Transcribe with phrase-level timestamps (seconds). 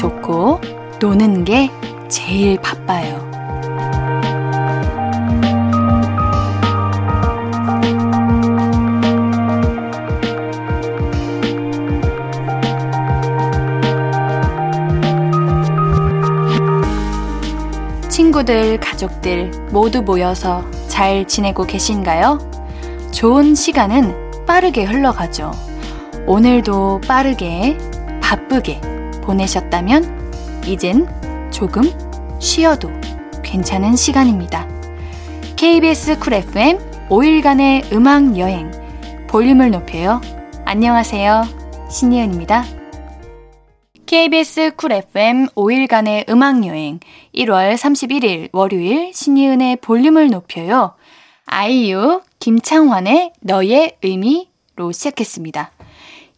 [0.00, 0.62] 좋고,
[0.98, 1.70] 노는 게
[2.08, 3.20] 제일 바빠요.
[18.08, 22.38] 친구들, 가족들 모두 모여서 잘 지내고 계신가요?
[23.10, 25.50] 좋은 시간은 빠르게 흘러가죠.
[26.26, 27.76] 오늘도 빠르게,
[28.22, 28.89] 바쁘게
[29.30, 31.06] 보내셨다면 이젠
[31.52, 31.82] 조금
[32.40, 32.90] 쉬어도
[33.44, 34.68] 괜찮은 시간입니다.
[35.56, 36.78] KBS 쿨 FM
[37.08, 38.70] 5일간의 음악 여행
[39.28, 40.20] 볼륨을 높여요.
[40.64, 41.44] 안녕하세요.
[41.90, 42.64] 신예은입니다.
[44.06, 46.98] KBS 쿨 FM 5일간의 음악 여행
[47.34, 50.94] 1월 31일 월요일 신예은의 볼륨을 높여요.
[51.44, 55.70] 아이유 김창완의 너의 의미로 시작했습니다.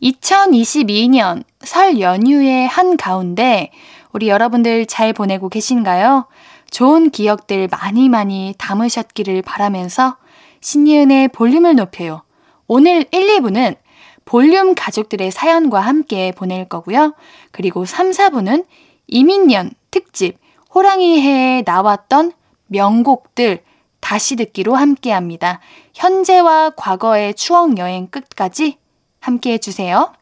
[0.02, 3.70] 2022년 설 연휴의 한 가운데
[4.12, 6.26] 우리 여러분들 잘 보내고 계신가요?
[6.70, 10.16] 좋은 기억들 많이 많이 담으셨기를 바라면서
[10.60, 12.22] 신이은의 볼륨을 높여요.
[12.66, 13.76] 오늘 1, 2부는
[14.24, 17.14] 볼륨 가족들의 사연과 함께 보낼 거고요.
[17.50, 18.66] 그리고 3, 4부는
[19.06, 20.38] 이민년 특집
[20.74, 22.32] 호랑이 해에 나왔던
[22.66, 23.62] 명곡들
[24.00, 25.60] 다시 듣기로 함께 합니다.
[25.94, 28.78] 현재와 과거의 추억 여행 끝까지
[29.22, 30.12] 함께 해주세요.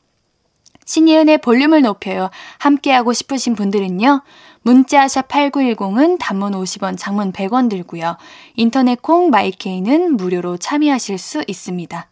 [0.85, 2.31] 신예은의 볼륨을 높여요.
[2.59, 4.23] 함께하고 싶으신 분들은요.
[4.63, 8.17] 문자샵 8910은 단문 50원, 장문 100원 들고요.
[8.57, 12.09] 인터넷 콩 마이케이는 무료로 참여하실 수 있습니다.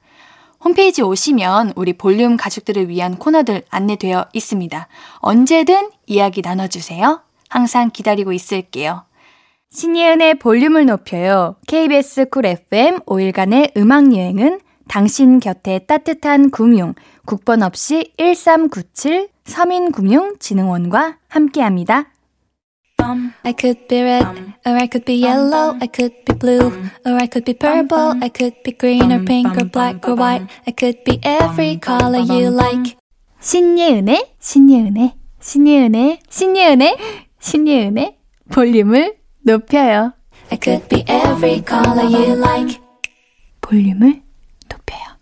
[0.61, 4.89] 홈페이지 오시면 우리 볼륨 가족들을 위한 코너들 안내되어 있습니다.
[5.19, 7.21] 언제든 이야기 나눠주세요.
[7.49, 9.05] 항상 기다리고 있을게요.
[9.71, 11.57] 신예은의 볼륨을 높여요.
[11.67, 16.95] KBS 쿨 FM 5일간의 음악여행은 당신 곁에 따뜻한 금융,
[17.27, 22.07] 국번 없이 1397 서민금융진흥원과 함께합니다.
[23.45, 24.27] I could be red,
[24.67, 26.73] or I could be yellow, I could be blue,
[27.07, 30.47] or I could be purple, I could be green or pink or black or white,
[30.67, 32.97] I could be every color you like.
[33.41, 36.97] 신예은의, 신예은의, 신예은의, 신예은의,
[37.39, 38.17] 신예은의
[38.51, 40.13] 볼륨을 높여요.
[40.51, 42.81] I could be every color you like.
[43.61, 44.23] 볼륨을
[44.69, 45.19] 높여요.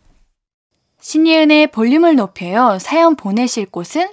[1.00, 2.78] 신예은의 볼륨을 높여요.
[2.80, 4.08] 사연 보내실 곳은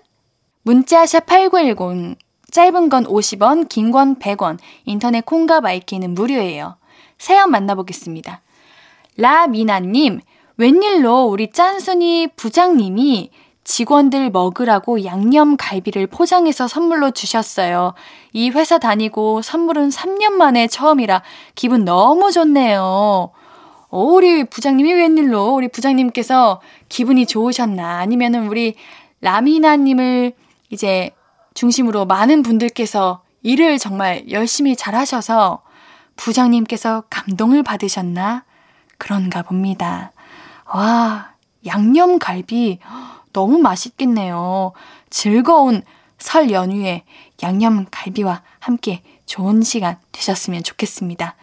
[0.64, 2.18] 문자샵 8910
[2.52, 6.78] 짧은 건 50원, 긴 건 100원, 인터넷 콩과 마이케이는 무료예요.
[7.18, 8.42] 사연 만나보겠습니다.
[9.18, 10.22] 라미나님,
[10.58, 13.32] 웬일로 우리 짠순이 부장님이
[13.64, 17.94] 직원들 먹으라고 양념 갈비를 포장해서 선물로 주셨어요.
[18.34, 21.24] 이 회사 다니고 선물은 3년 만에 처음이라
[21.56, 23.32] 기분 너무 좋네요.
[23.94, 28.74] 어, 우리 부장님이 웬일로 우리 부장님께서 기분이 좋으셨나 아니면은 우리
[29.22, 30.34] 라미나님을
[30.72, 31.12] 이제
[31.54, 35.62] 중심으로 많은 분들께서 일을 정말 열심히 잘 하셔서
[36.16, 38.46] 부장님께서 감동을 받으셨나?
[38.98, 40.12] 그런가 봅니다.
[40.74, 41.34] 와,
[41.64, 42.80] 양념갈비
[43.32, 44.72] 너무 맛있겠네요.
[45.12, 45.84] 즐거운
[46.18, 47.04] 설 연휴에
[47.44, 51.36] 양념갈비와 함께 좋은 시간 되셨으면 좋겠습니다.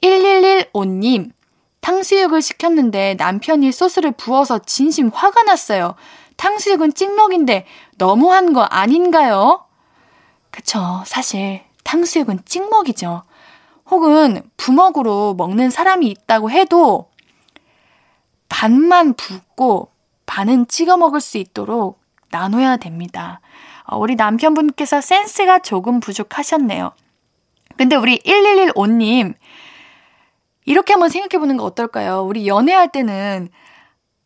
[0.00, 1.32] 1115님,
[1.80, 5.94] 탕수육을 시켰는데 남편이 소스를 부어서 진심 화가 났어요.
[6.36, 7.66] 탕수육은 찍먹인데
[7.96, 9.64] 너무한 거 아닌가요?
[10.50, 11.02] 그쵸.
[11.06, 13.22] 사실 탕수육은 찍먹이죠.
[13.90, 17.10] 혹은 부먹으로 먹는 사람이 있다고 해도
[18.48, 19.90] 반만 붓고
[20.26, 22.00] 반은 찍어 먹을 수 있도록
[22.30, 23.40] 나눠야 됩니다.
[23.84, 26.92] 어, 우리 남편분께서 센스가 조금 부족하셨네요.
[27.76, 29.34] 근데 우리 1115님,
[30.68, 32.20] 이렇게 한번 생각해 보는 거 어떨까요?
[32.20, 33.48] 우리 연애할 때는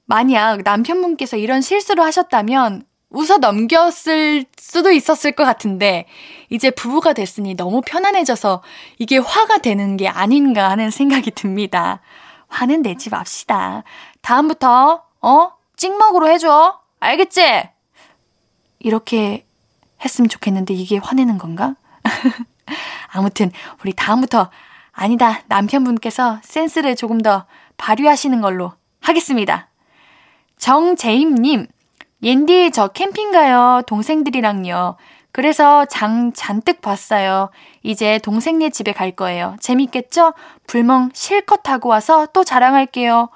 [0.07, 6.09] 만약 남편분께서 이런 실수를 하셨다면 웃어 넘겼을 수도 있었을 것 같은데,
[6.51, 8.65] 이제 부부가 됐으니 너무 편안해져서
[8.99, 12.01] 이게 화가 되는 게 아닌가 하는 생각이 듭니다.
[12.49, 13.85] 화는 내지 맙시다.
[14.21, 15.53] 다음부터, 어?
[15.77, 16.81] 찍먹으로 해줘.
[16.99, 17.69] 알겠지?
[18.81, 19.47] 이렇게
[20.05, 21.77] 했으면 좋겠는데 이게 화내는 건가?
[23.13, 23.53] 아무튼,
[23.85, 24.51] 우리 다음부터,
[24.93, 25.41] 아니다.
[25.47, 27.47] 남편분께서 센스를 조금 더
[27.77, 29.69] 발휘하시는 걸로 하겠습니다.
[30.59, 31.67] 정재임님,
[32.23, 33.83] 옌디 저 캠핑 가요.
[33.87, 34.97] 동생들이랑요.
[35.33, 37.51] 그래서 장 잔뜩 봤어요.
[37.83, 39.57] 이제 동생네 집에 갈 거예요.
[39.61, 40.35] 재밌겠죠?
[40.67, 43.31] 불멍 실컷 하고 와서 또 자랑할게요.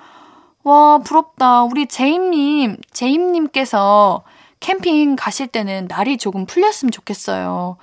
[0.63, 1.63] 와, 부럽다.
[1.63, 4.25] 우리 제임님, 제임님께서
[4.61, 7.79] 캠핑 가실 때는 날이 조금 풀렸으면 좋겠어요.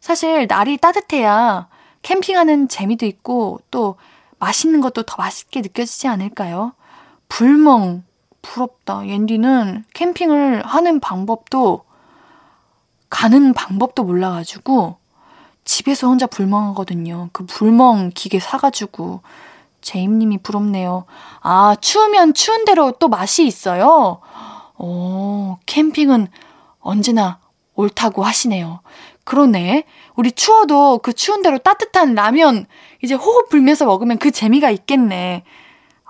[0.00, 1.68] 사실 날이 따뜻해야
[2.06, 3.96] 캠핑하는 재미도 있고 또
[4.38, 6.72] 맛있는 것도 더 맛있게 느껴지지 않을까요?
[7.26, 8.04] 불멍,
[8.42, 9.08] 부럽다.
[9.08, 11.82] 옌디는 캠핑을 하는 방법도
[13.10, 14.98] 가는 방법도 몰라가지고
[15.64, 17.30] 집에서 혼자 불멍하거든요.
[17.32, 19.22] 그 불멍 기계 사가지고
[19.80, 21.06] 제임님이 부럽네요.
[21.40, 24.20] 아, 추우면 추운 대로 또 맛이 있어요?
[24.78, 26.28] 오, 캠핑은
[26.78, 27.40] 언제나
[27.74, 28.78] 옳다고 하시네요.
[29.26, 29.84] 그러네.
[30.14, 32.64] 우리 추워도 그 추운 대로 따뜻한 라면
[33.02, 35.42] 이제 호흡 불면서 먹으면 그 재미가 있겠네.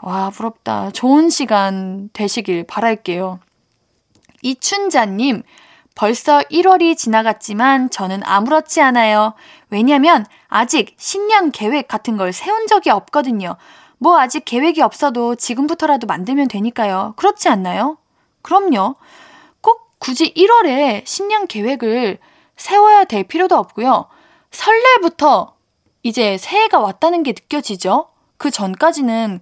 [0.02, 0.90] 와, 부럽다.
[0.90, 3.40] 좋은 시간 되시길 바랄게요.
[4.42, 5.42] 이춘자님,
[5.94, 9.32] 벌써 1월이 지나갔지만 저는 아무렇지 않아요.
[9.70, 13.56] 왜냐면 아직 신년 계획 같은 걸 세운 적이 없거든요.
[13.96, 17.14] 뭐 아직 계획이 없어도 지금부터라도 만들면 되니까요.
[17.16, 17.96] 그렇지 않나요?
[18.42, 18.96] 그럼요.
[19.62, 22.18] 꼭 굳이 1월에 신년 계획을
[22.56, 24.08] 세워야 될 필요도 없고요.
[24.50, 25.54] 설날부터
[26.02, 28.08] 이제 새해가 왔다는 게 느껴지죠?
[28.36, 29.40] 그 전까지는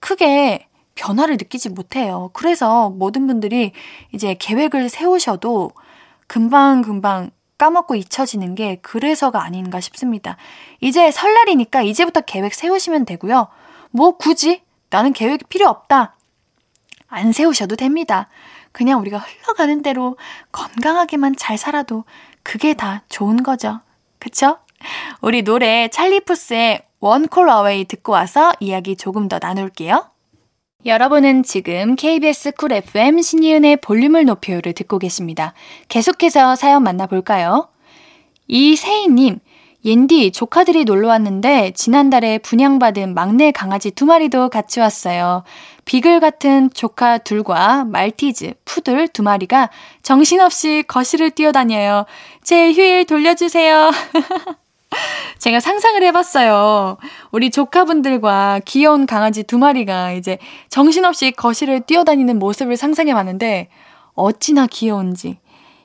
[0.00, 2.30] 크게 변화를 느끼지 못해요.
[2.32, 3.72] 그래서 모든 분들이
[4.12, 5.70] 이제 계획을 세우셔도
[6.26, 10.36] 금방금방 까먹고 잊혀지는 게 그래서가 아닌가 싶습니다.
[10.80, 13.48] 이제 설날이니까 이제부터 계획 세우시면 되고요.
[13.90, 16.16] 뭐 굳이 나는 계획이 필요 없다.
[17.08, 18.28] 안 세우셔도 됩니다.
[18.72, 20.16] 그냥 우리가 흘러가는 대로
[20.52, 22.04] 건강하게만 잘 살아도
[22.50, 23.78] 그게 다 좋은 거죠.
[24.18, 24.58] 그쵸?
[25.20, 30.10] 우리 노래 찰리 푸스의 One Call Away 듣고 와서 이야기 조금 더 나눌게요.
[30.84, 35.54] 여러분은 지금 KBS 쿨 FM 신예은의 볼륨을 높여요를 듣고 계십니다.
[35.86, 37.68] 계속해서 사연 만나볼까요?
[38.48, 39.38] 이세희님,
[39.84, 45.42] 옌디 조카들이 놀러 왔는데 지난달에 분양받은 막내 강아지 두 마리도 같이 왔어요.
[45.86, 49.70] 비글 같은 조카 둘과 말티즈, 푸들 두 마리가
[50.02, 52.04] 정신없이 거실을 뛰어다녀요.
[52.42, 53.90] 제 휴일 돌려주세요.
[55.38, 56.98] 제가 상상을 해봤어요.
[57.30, 60.36] 우리 조카분들과 귀여운 강아지 두 마리가 이제
[60.68, 63.68] 정신없이 거실을 뛰어다니는 모습을 상상해봤는데
[64.12, 65.38] 어찌나 귀여운지.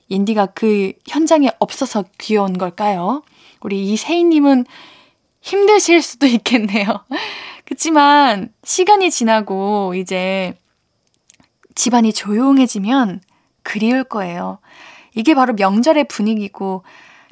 [0.10, 3.24] 인디가 그 현장에 없어서 귀여운 걸까요?
[3.66, 4.66] 우리 이세희님은
[5.42, 7.04] 힘드실 수도 있겠네요.
[7.66, 10.54] 그치만 시간이 지나고 이제
[11.74, 13.22] 집안이 조용해지면
[13.64, 14.60] 그리울 거예요.
[15.16, 16.84] 이게 바로 명절의 분위기고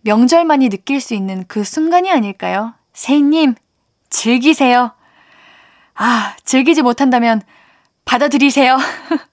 [0.02, 2.74] 명절만이 느낄 수 있는 그 순간이 아닐까요?
[2.94, 3.54] 세희님,
[4.10, 4.92] 즐기세요.
[5.94, 7.44] 아, 즐기지 못한다면
[8.06, 8.80] 받아들이세요.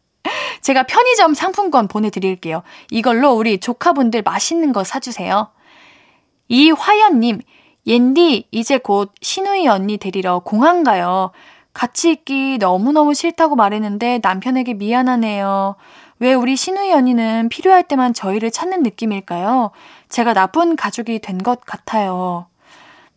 [0.61, 2.63] 제가 편의점 상품권 보내드릴게요.
[2.91, 5.51] 이걸로 우리 조카분들 맛있는 거 사주세요.
[6.51, 7.41] 이화연님,
[7.87, 11.31] 옌디, 이제 곧 신우이 언니 데리러 공항 가요.
[11.73, 15.77] 같이 있기 너무너무 싫다고 말했는데 남편에게 미안하네요.
[16.19, 19.71] 왜 우리 신우이 언니는 필요할 때만 저희를 찾는 느낌일까요?
[20.09, 22.47] 제가 나쁜 가족이 된 것 같아요.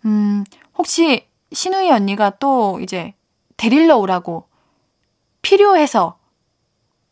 [0.06, 0.44] 음,
[0.78, 3.14] 혹시 신우이 언니가 또 이제
[3.58, 4.46] 데리러 오라고
[5.42, 6.18] 필요해서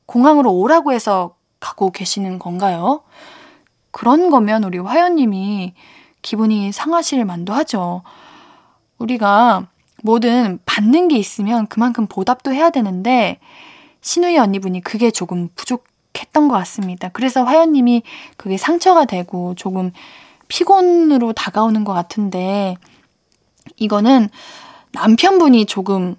[0.05, 3.01] 공항으로 오라고 해서 가고 계시는 건가요?
[3.89, 5.73] 그런 거면 우리 화연님이
[6.21, 8.03] 기분이 상하실 만도 하죠.
[8.97, 9.67] 우리가
[10.03, 13.39] 뭐든 받는 게 있으면 그만큼 보답도 해야 되는데
[14.01, 17.09] 신우이 언니분이 그게 조금 부족했던 것 같습니다.
[17.09, 18.03] 그래서 화연님이
[18.37, 19.91] 그게 상처가 되고 조금
[20.47, 22.75] 피곤으로 다가오는 것 같은데
[23.77, 24.29] 이거는
[24.93, 26.15] 남편분이 조금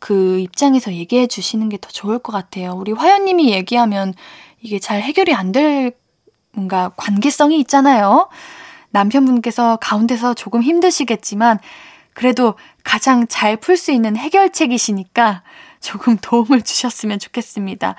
[0.00, 2.72] 그 입장에서 얘기해 주시는 게 더 좋을 것 같아요.
[2.76, 4.14] 우리 화연님이 얘기하면
[4.60, 5.92] 이게 잘 해결이 안 될
[6.52, 8.28] 뭔가 관계성이 있잖아요.
[8.90, 11.58] 남편분께서 가운데서 조금 힘드시겠지만
[12.14, 12.54] 그래도
[12.84, 15.42] 가장 잘 풀 수 있는 해결책이시니까
[15.80, 17.94] 조금 도움을 주셨으면 좋겠습니다.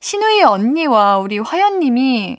[0.00, 2.38] 신우이 언니와 우리 화연님이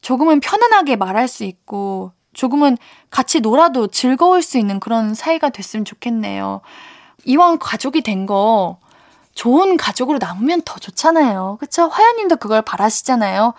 [0.00, 2.76] 조금은 편안하게 말할 수 있고 조금은
[3.10, 6.60] 같이 놀아도 즐거울 수 있는 그런 사이가 됐으면 좋겠네요.
[7.24, 8.78] 이왕 가족이 된 거
[9.34, 11.58] 좋은 가족으로 남으면 더 좋잖아요.
[11.60, 11.88] 그쵸?
[11.88, 13.52] 화연님도 그걸 바라시잖아요.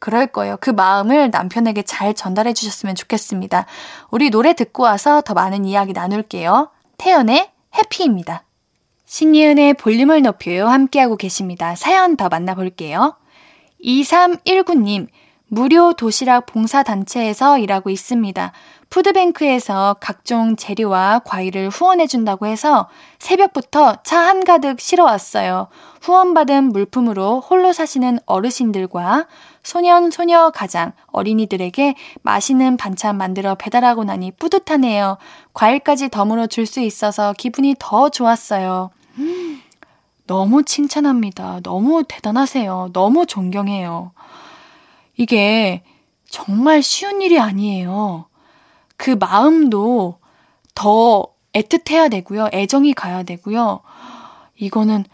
[0.00, 0.56] 그럴 거예요.
[0.60, 3.66] 그 마음을 남편에게 잘 전달해 주셨으면 좋겠습니다.
[4.10, 6.70] 우리 노래 듣고 와서 더 많은 이야기 나눌게요.
[6.96, 8.42] 태연의 해피입니다.
[9.04, 10.68] 신예은의 볼륨을 높여요.
[10.68, 11.74] 함께하고 계십니다.
[11.76, 13.16] 사연 더 만나볼게요.
[13.84, 15.08] 2319님,
[15.48, 18.52] 무료 도시락 봉사단체에서 일하고 있습니다.
[18.88, 22.88] 푸드뱅크에서 각종 재료와 과일을 후원해준다고 해서
[23.18, 25.68] 새벽부터 차 한가득 실어 왔어요.
[26.02, 29.26] 후원받은 물품으로 홀로 사시는 어르신들과
[29.62, 35.18] 소년, 소녀 가장, 어린이들에게 맛있는 반찬 만들어 배달하고 나니 뿌듯하네요.
[35.52, 38.90] 과일까지 덤으로 줄 수 있어서 기분이 더 좋았어요.
[40.26, 41.60] 너무 칭찬합니다.
[41.62, 42.90] 너무 대단하세요.
[42.92, 44.12] 너무 존경해요.
[45.16, 45.82] 이게
[46.28, 48.26] 정말 쉬운 일이 아니에요.
[48.96, 50.18] 그 마음도
[50.74, 52.50] 더 애틋해야 되고요.
[52.52, 53.80] 애정이 가야 되고요.
[54.56, 55.04] 이거는,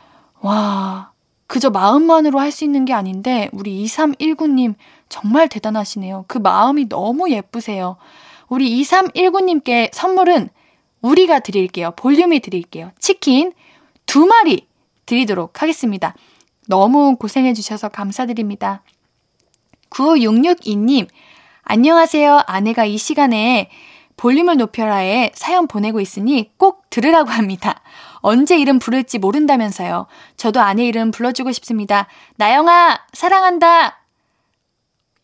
[0.41, 1.13] 와,
[1.47, 4.75] 그저 마음만으로 할 수 있는 게 아닌데 우리 2319님
[5.09, 6.25] 정말 대단하시네요.
[6.27, 7.97] 그 마음이 너무 예쁘세요.
[8.49, 10.49] 우리 2319님께 선물은
[11.03, 11.93] 우리가 드릴게요.
[11.97, 12.91] 볼륨이 드릴게요.
[12.99, 13.53] 치킨
[14.07, 14.67] 두 마리
[15.05, 16.15] 드리도록 하겠습니다.
[16.69, 18.83] 너무 고생해 주셔서 감사드립니다.
[19.91, 21.07] 9662님,
[21.63, 22.43] 안녕하세요.
[22.47, 23.71] 아내가 이 시간에
[24.17, 27.83] 볼륨을 높여라에 사연 보내고 있으니 꼭 들으라고 합니다.
[28.27, 30.09] 언제 이름 부를지 모른다면서요.
[30.37, 32.09] 저도 아내 이름 불러주고 싶습니다.
[32.35, 34.01] 나영아, 사랑한다!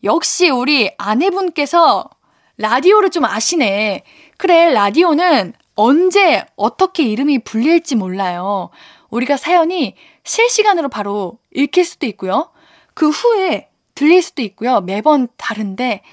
[0.05, 2.09] 역시 우리 아내분께서
[2.55, 4.03] 라디오를 좀 아시네.
[4.37, 8.69] 그래, 라디오는 언제 어떻게 이름이 불릴지 몰라요.
[9.09, 12.51] 우리가 사연이 실시간으로 바로 읽힐 수도 있고요.
[12.93, 14.79] 그 후에 들릴 수도 있고요.
[14.79, 16.03] 매번 다른데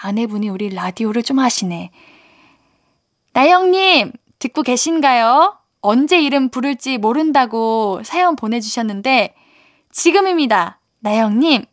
[0.00, 1.90] 아내분이 우리 라디오를 좀 하시네.
[3.34, 5.57] 나영님, 듣고 계신가요?
[5.80, 9.34] 언제 이름 부를지 모른다고 사연 보내주셨는데,
[9.90, 10.80] 지금입니다.
[11.00, 11.64] 나영님,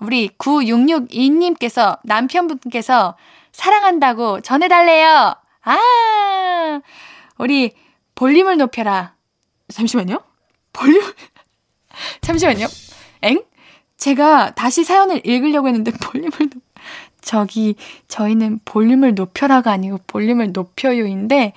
[0.00, 3.16] 우리 9662님께서, 남편분께서
[3.52, 5.34] 사랑한다고 전해달래요.
[5.64, 6.80] 아,
[7.38, 7.72] 우리
[8.14, 9.14] 볼륨을 높여라.
[9.68, 10.22] 잠시만요.
[10.72, 11.02] 볼륨,
[12.22, 12.66] 잠시만요.
[13.22, 13.42] 엥?
[13.96, 16.62] 제가 다시 사연을 읽으려고 했는데 볼륨을 높...
[17.20, 17.76] 저기
[18.08, 21.52] 저희는 볼륨을 높여라가 아니고 볼륨을 높여요인데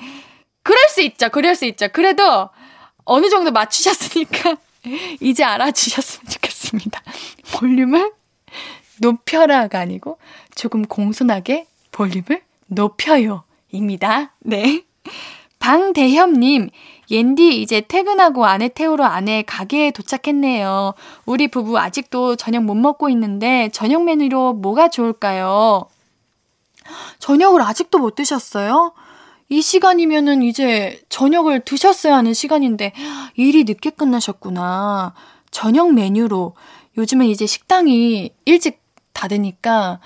[0.64, 1.30] 그럴 수 있죠.
[1.30, 1.88] 그럴 수 있죠.
[1.92, 2.50] 그래도
[3.06, 4.56] 어느 정도 맞추셨으니까
[5.22, 7.02] 이제 알아주셨으면 좋겠습니다.
[7.54, 8.12] 볼륨을
[9.00, 10.18] 높여라가 아니고
[10.56, 13.44] 조금 공손하게 볼륨을 높여요.
[13.72, 14.34] 입니다.
[14.40, 14.84] 네.
[15.60, 16.70] 방대협님,
[17.10, 20.94] 옌디 이제 퇴근하고 아내 태우러 아내 가게에 도착했네요.
[21.26, 25.86] 우리 부부 아직도 저녁 못 먹고 있는데 저녁 메뉴로 뭐가 좋을까요?
[27.20, 28.94] 저녁을 아직도 못 드셨어요?
[29.50, 32.94] 이 시간이면은 이제 저녁을 드셨어야 하는 시간인데
[33.36, 35.14] 일이 늦게 끝나셨구나.
[35.52, 36.56] 저녁 메뉴로
[36.98, 38.82] 요즘은 이제 식당이 일찍
[39.14, 40.00] 닫으니까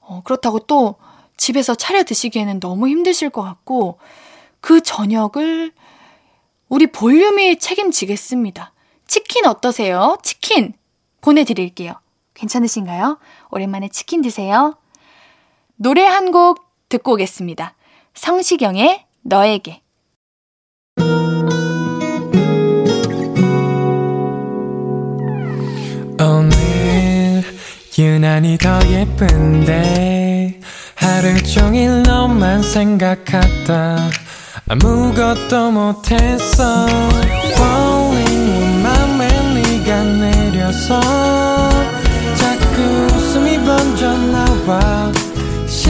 [0.00, 0.96] 어, 그렇다고 또
[1.36, 3.98] 집에서 차려 드시기에는 너무 힘드실 것 같고
[4.60, 5.72] 그 저녁을
[6.68, 8.72] 우리 볼륨이 책임지겠습니다.
[9.06, 10.16] 치킨 어떠세요?
[10.22, 10.72] 치킨
[11.20, 11.94] 보내드릴게요.
[12.34, 13.18] 괜찮으신가요?
[13.50, 14.76] 오랜만에 치킨 드세요.
[15.76, 17.74] 노래 한 곡 듣고 오겠습니다.
[18.14, 19.80] 성시경의 너에게.
[26.20, 27.42] 오늘
[27.98, 30.60] 유난히 더 예쁜데
[30.94, 34.10] 하루 종일 너만 생각하다
[34.68, 36.86] 아무것도 못했어
[37.52, 41.00] Falling 맘에 네가 내려서
[42.36, 42.82] 자꾸
[43.14, 45.12] 웃음이 번져 나와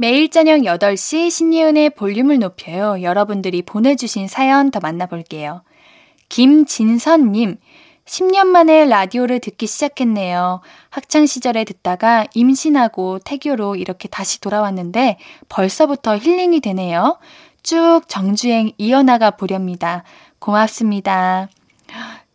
[0.00, 3.02] 매일 저녁 8시 신예은의 볼륨을 높여요.
[3.02, 5.64] 여러분들이 보내주신 사연 더 만나볼게요.
[6.28, 7.56] 김진선님,
[8.04, 10.60] 10년 만에 라디오를 듣기 시작했네요.
[10.90, 17.18] 학창시절에 듣다가 임신하고 태교로 이렇게 다시 돌아왔는데 벌써부터 힐링이 되네요.
[17.64, 20.04] 쭉 정주행 이어나가 보렵니다.
[20.38, 21.48] 고맙습니다.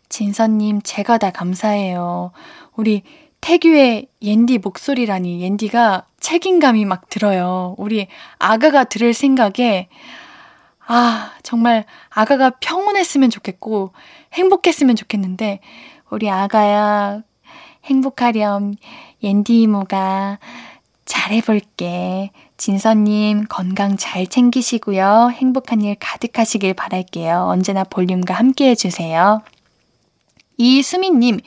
[0.09, 2.33] 진선님, 제가 다 감사해요.
[2.75, 3.03] 우리
[3.43, 7.75] 태규의 옌디 목소리라니, 옌디가 책임감이 막 들어요.
[7.77, 8.07] 우리
[8.39, 9.89] 아가가 들을 생각에,
[10.87, 13.91] 아, 정말 아가가 평온했으면 좋겠고,
[14.31, 15.59] 행복했으면 좋겠는데,
[16.09, 17.21] 우리 아가야,
[17.83, 18.75] 행복하렴,
[19.21, 20.39] 옌디 이모가
[21.03, 22.31] 잘해볼게.
[22.55, 25.31] 진선님, 건강 잘 챙기시고요.
[25.33, 27.47] 행복한 일 가득하시길 바랄게요.
[27.49, 29.41] 언제나 볼륨과 함께 해주세요.
[30.55, 31.41] 이수민님,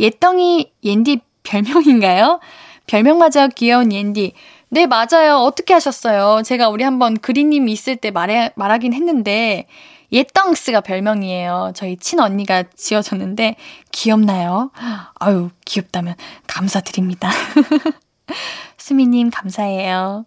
[0.00, 2.40] 예덩이 옌디 별명인가요?
[2.86, 4.32] 별명마저 귀여운 옌디.
[4.70, 5.36] 네, 맞아요.
[5.36, 6.42] 어떻게 하셨어요?
[6.42, 9.66] 제가 우리 한번 그리님 있을 때 말해, 말하긴 했는데,
[10.10, 11.72] 예덩스가 별명이에요.
[11.74, 13.56] 저희 친언니가 지어줬는데,
[13.92, 14.70] 귀엽나요?
[15.14, 17.30] 아유, 귀엽다면 감사드립니다.
[18.76, 20.26] 수미님, 감사해요.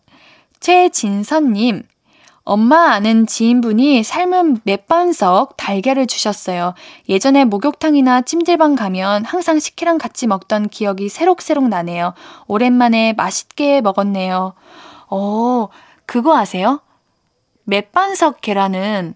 [0.59, 1.83] 최진선님,
[2.47, 6.75] 엄마 아는 지인분이 삶은 맷반석 달걀을 주셨어요.
[7.09, 12.13] 예전에 목욕탕이나 찜질방 가면 항상 식혜랑 같이 먹던 기억이 새록새록 나네요.
[12.47, 14.53] 오랜만에 맛있게 먹었네요.
[15.09, 15.67] 어,
[16.05, 16.79] 그거 아세요?
[17.65, 19.15] 맷반석 계란은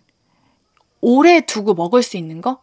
[1.00, 2.60] 오래 두고 먹을 수 있는 거?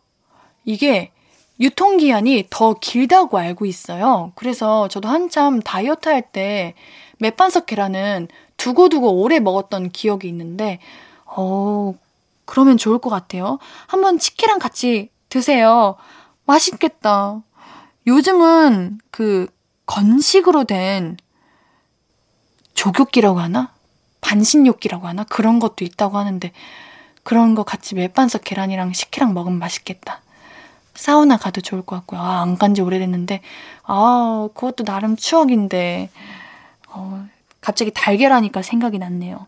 [0.67, 1.13] 이게
[1.61, 4.33] 유통기한이 더 길다고 알고 있어요.
[4.35, 6.75] 그래서 저도 한참 다이어트 할때
[7.21, 10.79] 맥반석 계란은 두고두고 오래 먹었던 기억이 있는데,
[11.25, 11.95] 어,
[12.45, 13.59] 그러면 좋을 것 같아요.
[13.87, 15.97] 한번 치킨랑 같이 드세요.
[16.47, 17.41] 맛있겠다.
[18.07, 19.47] 요즘은 그
[19.87, 21.17] 건식으로 된
[22.75, 23.73] 조교기라고 하나?
[24.21, 25.25] 반신욕기라고 하나?
[25.25, 26.53] 그런 것도 있다고 하는데,
[27.23, 30.23] 그런 거 같이 맥반석 계란이랑 식혜랑 먹으면 맛있겠다.
[30.95, 32.21] 사우나 가도 좋을 것 같고요.
[32.21, 33.41] 아, 안 간 지 오래됐는데,
[33.85, 36.11] 아, 그것도 나름 추억인데,
[36.89, 37.27] 어,
[37.69, 39.47] 갑자기 달걀하니까 생각이 났네요.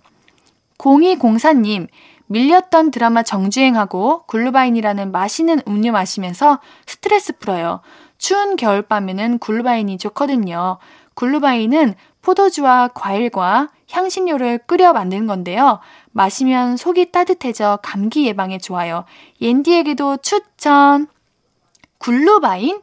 [0.77, 1.89] 0204님,
[2.27, 7.81] 밀렸던 드라마 정주행하고 글루바인이라는 맛있는 음료 마시면서 스트레스 풀어요.
[8.19, 10.77] 추운 겨울밤에는 글루바인이 좋거든요.
[11.15, 15.81] 글루바인은 포도주와 과일과 향신료를 끓여 만든 건데요.
[16.12, 19.07] 마시면 속이 따뜻해져 감기 예방에 좋아요.
[19.41, 21.07] 옌디에게도 추천!
[21.97, 22.83] 글루바인?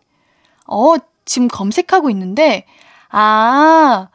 [0.66, 2.66] 어, 지금 검색하고 있는데,
[3.10, 4.08] 아,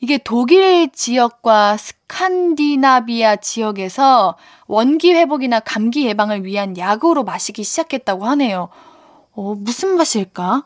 [0.00, 8.70] 이게 독일 지역과 스칸디나비아 지역에서 원기 회복이나 감기 예방을 위한 약으로 마시기 시작했다고 하네요.
[9.32, 10.64] 어, 무슨 맛일까?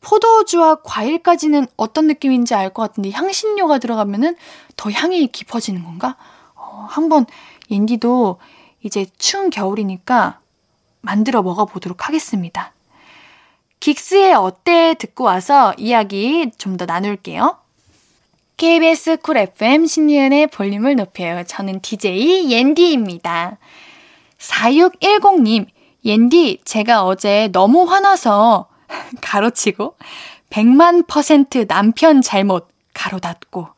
[0.00, 4.36] 포도주와 과일까지는 어떤 느낌인지 알 것 같은데 향신료가 들어가면은
[4.76, 6.16] 더 향이 깊어지는 건가?
[6.54, 7.26] 어, 한번
[7.70, 8.38] 옌디도
[8.82, 10.40] 이제 추운 겨울이니까
[11.00, 12.72] 만들어 먹어보도록 하겠습니다.
[13.80, 17.56] 긱스의 어때 듣고 와서 이야기 좀 더 나눌게요.
[18.58, 21.44] KBS 쿨 FM 신예은의 볼륨을 높여요.
[21.46, 23.56] 저는 DJ 옌디입니다.
[24.38, 25.66] 4610님,
[26.04, 28.66] 옌디, 제가 어제 너무 화나서
[29.22, 29.94] 가로치고
[30.50, 33.68] 100만 퍼센트 남편 잘못 가로 닫고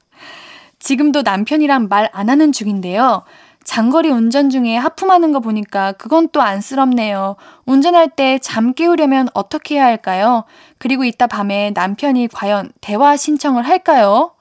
[0.78, 3.24] 지금도 남편이랑 말 안 하는 중인데요.
[3.64, 7.36] 장거리 운전 중에 하품하는 거 보니까 그건 또 안쓰럽네요.
[7.66, 10.44] 운전할 때 잠 깨우려면 어떻게 해야 할까요?
[10.78, 14.32] 그리고 이따 밤에 남편이 과연 대화 신청을 할까요?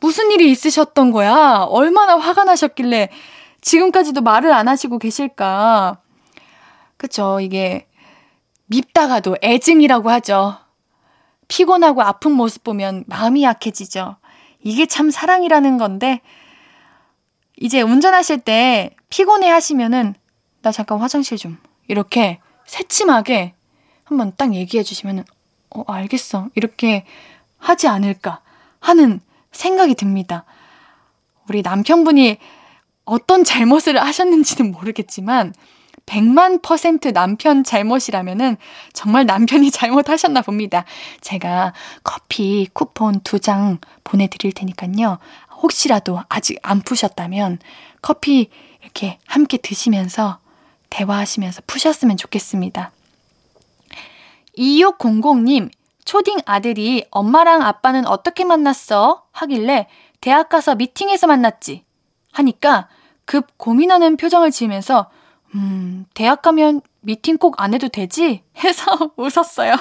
[0.00, 1.66] 무슨 일이 있으셨던 거야?
[1.68, 3.10] 얼마나 화가 나셨길래
[3.60, 5.98] 지금까지도 말을 안 하시고 계실까?
[6.96, 7.40] 그쵸.
[7.40, 7.86] 이게
[8.66, 10.56] 밉다가도 애증이라고 하죠.
[11.48, 14.16] 피곤하고 아픈 모습 보면 마음이 약해지죠.
[14.62, 16.20] 이게 참 사랑이라는 건데,
[17.56, 20.14] 이제 운전하실 때 피곤해 하시면은,
[20.62, 21.58] 나 잠깐 화장실 좀.
[21.88, 23.54] 이렇게 새침하게
[24.04, 25.24] 한번 딱 얘기해 주시면은,
[25.74, 26.48] 어, 알겠어.
[26.54, 27.04] 이렇게
[27.58, 28.40] 하지 않을까
[28.80, 29.20] 하는
[29.52, 30.44] 생각이 듭니다.
[31.48, 32.38] 우리 남편분이
[33.04, 35.52] 어떤 잘못을 하셨는지는 모르겠지만,
[36.06, 38.56] 100만 퍼센트 남편 잘못이라면은
[38.92, 40.84] 정말 남편이 잘못하셨나 봅니다.
[41.20, 45.18] 제가 커피 쿠폰 두 장 보내드릴 테니까요.
[45.62, 47.58] 혹시라도 아직 안 푸셨다면
[48.02, 48.48] 커피
[48.82, 50.38] 이렇게 함께 드시면서
[50.88, 52.90] 대화하시면서 푸셨으면 좋겠습니다.
[54.58, 55.70] 2600님,
[56.10, 59.22] 초딩 아들이 엄마랑 아빠는 어떻게 만났어?
[59.30, 59.86] 하길래
[60.20, 61.84] 대학 가서 미팅에서 만났지.
[62.32, 62.88] 하니까
[63.24, 65.08] 급 고민하는 표정을 지으면서
[65.54, 68.42] 음, 대학 가면 미팅 꼭 안 해도 되지?
[68.58, 69.76] 해서 웃었어요.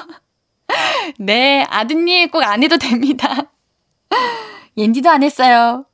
[1.17, 3.35] 네, 아드님 꼭 안 해도 됩니다.
[4.77, 5.85] 옌디도 안 했어요.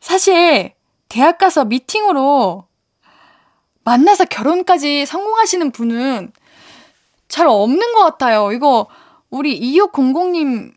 [0.00, 0.72] 사실,
[1.10, 2.64] 대학 가서 미팅으로
[3.84, 6.32] 만나서 결혼까지 성공하시는 분은
[7.28, 8.50] 잘 없는 것 같아요.
[8.52, 8.86] 이거,
[9.30, 10.72] 우리 2600님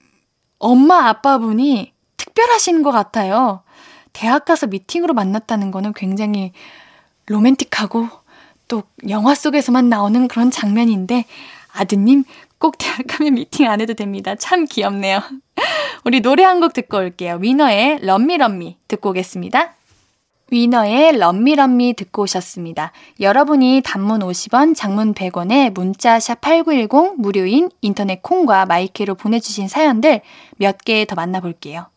[0.60, 3.64] 엄마 아빠분이 특별하신 것 같아요.
[4.14, 6.52] 대학 가서 미팅으로 만났다는 거는 굉장히
[7.28, 8.08] 로맨틱하고
[8.68, 11.26] 또 영화 속에서만 나오는 그런 장면인데
[11.74, 12.24] 아드님
[12.58, 14.36] 꼭 대학 가면 미팅 안 해도 됩니다.
[14.36, 15.22] 참 귀엽네요.
[16.06, 17.38] 우리 노래 한 곡 듣고 올게요.
[17.42, 19.76] 위너의 럼미럼미 듣고 오겠습니다.
[20.52, 22.92] 위너의 럼미럼미 듣고 오셨습니다.
[23.22, 30.22] 여러분이 단문 50원, 장문 100원에 문자 샵 8910 무료인 인터넷 콩과 마이크로 보내주신 사연들
[30.58, 31.88] 몇 개 더 만나볼게요.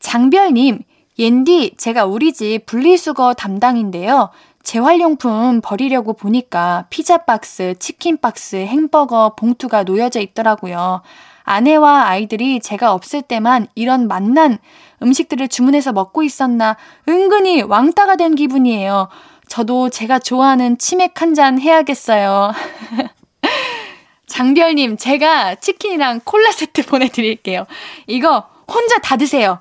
[0.00, 0.82] 장별님,
[1.18, 4.30] 옌디, 제가 우리 집 분리수거 담당인데요.
[4.62, 11.02] 재활용품 버리려고 보니까 피자 박스, 치킨 박스, 햄버거 봉투가 놓여져 있더라고요.
[11.42, 14.58] 아내와 아이들이 제가 없을 때만 이런 맛난
[15.02, 16.76] 음식들을 주문해서 먹고 있었나
[17.08, 19.08] 은근히 왕따가 된 기분이에요.
[19.48, 22.52] 저도 제가 좋아하는 치맥 한 잔 해야겠어요.
[24.26, 27.66] 장별님, 제가 치킨이랑 콜라 세트 보내드릴게요.
[28.06, 29.60] 이거 혼자 다 드세요.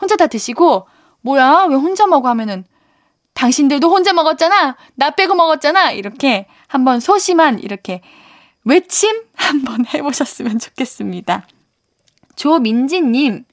[0.00, 0.88] 혼자 다 드시고,
[1.20, 2.64] 뭐야, 왜 혼자 먹어 하면은,
[3.34, 4.76] 당신들도 혼자 먹었잖아.
[4.96, 5.92] 나 빼고 먹었잖아.
[5.92, 8.00] 이렇게 한번 소심한 이렇게
[8.64, 11.46] 외침 한번 해보셨으면 좋겠습니다.
[12.34, 13.44] 조민지님,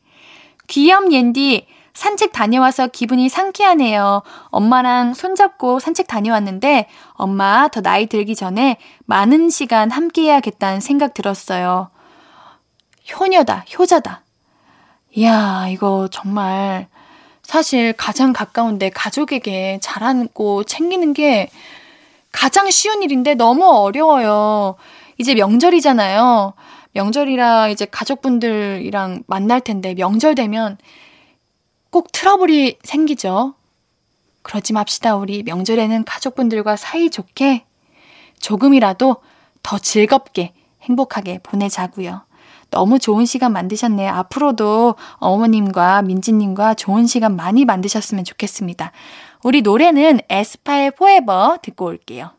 [0.67, 4.21] 귀염 옌디, 산책 다녀와서 기분이 상쾌하네요.
[4.49, 11.89] 엄마랑 손잡고 산책 다녀왔는데 엄마 더 나이 들기 전에 많은 시간 함께 해야겠다는 생각 들었어요.
[13.11, 14.23] 효녀다, 효자다.
[15.13, 16.87] 이야, 이거 정말
[17.41, 21.49] 사실 가장 가까운데 가족에게 잘하고 챙기는 게
[22.33, 24.75] 가장 쉬운 일인데 너무 어려워요.
[25.17, 26.53] 이제 명절이잖아요.
[26.95, 30.77] 명절이라 이제 가족분들이랑 만날 텐데 명절 되면
[31.89, 33.53] 꼭 트러블이 생기죠.
[34.41, 35.15] 그러지 맙시다.
[35.17, 37.65] 우리 명절에는 가족분들과 사이좋게
[38.39, 39.17] 조금이라도
[39.61, 40.53] 더 즐겁게
[40.83, 42.21] 행복하게 보내자고요.
[42.71, 44.11] 너무 좋은 시간 만드셨네요.
[44.11, 48.91] 앞으로도 어머님과 민지님과 좋은 시간 많이 만드셨으면 좋겠습니다.
[49.43, 52.31] 우리 노래는 에스파의 포에버 듣고 올게요.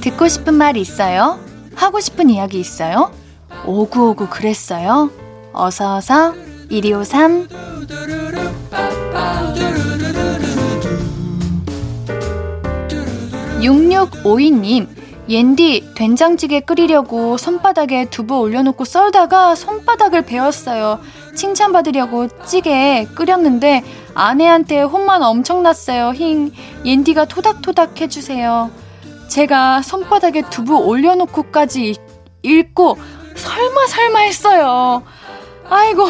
[0.00, 1.38] 듣고 싶은 말 있어요?
[1.74, 3.12] 하고 싶은 이야기 있어요?
[3.66, 5.10] 오구오구 그랬어요?
[5.52, 6.34] 어서어서
[6.70, 7.48] 1253
[13.60, 21.00] 6652님 옌디 된장찌개 끓이려고 손바닥에 두부 올려놓고 썰다가 손바닥을 베었어요.
[21.34, 23.82] 칭찬받으려고 찌개 끓였는데
[24.14, 26.12] 아내한테 혼만 엄청났어요.
[26.12, 26.52] 힝
[26.84, 28.70] 옌디가 토닥토닥 해주세요.
[29.28, 31.96] 제가 손바닥에 두부 올려놓고까지
[32.42, 32.96] 읽고
[33.34, 35.02] 설마 설마 했어요.
[35.68, 36.06] 아이고.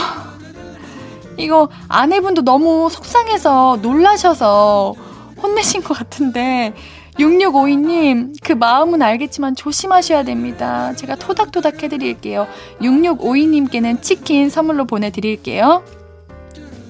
[1.39, 4.95] 이거 아내분도 너무 속상해서 놀라셔서
[5.43, 6.73] 혼내신 것 같은데
[7.19, 10.95] 6652님 그 마음은 알겠지만 조심하셔야 됩니다.
[10.95, 12.47] 제가 토닥토닥 해드릴게요.
[12.81, 15.83] 6652님께는 치킨 선물로 보내드릴게요.